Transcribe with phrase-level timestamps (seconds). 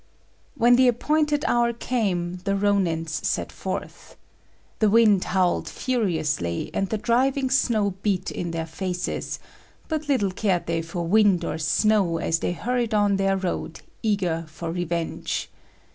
[0.57, 4.17] When the appointed hour came, the Rônins set forth.
[4.79, 9.37] The wind howled furiously, and the driving snow beat in their faces;
[9.87, 14.45] but little cared they for wind or snow as they hurried on their road, eager
[14.47, 15.51] for revenge.